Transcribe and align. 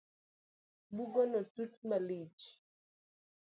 Bugono 0.95 1.41
tut 1.53 1.71
malich 1.89 2.43